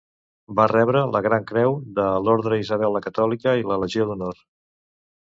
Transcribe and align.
Va 0.59 0.63
rebre 0.71 1.03
la 1.15 1.21
gran 1.25 1.45
creu 1.51 1.77
de 2.01 2.07
l'Orde 2.25 2.57
d'Isabel 2.57 2.99
la 2.99 3.05
Catòlica 3.07 3.57
i 3.63 3.71
la 3.73 3.81
Legió 3.87 4.11
d'Honor. 4.13 4.39